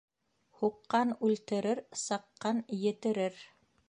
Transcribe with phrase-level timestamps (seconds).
[0.61, 3.45] Һуҡҡан үлтерер, саҡҡан етерер.